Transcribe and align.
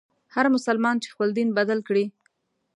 هر 0.33 0.45
مسلمان 0.55 0.95
چي 1.03 1.07
خپل 1.13 1.29
دین 1.37 1.49
بدل 1.57 1.79
کړي. 1.87 2.05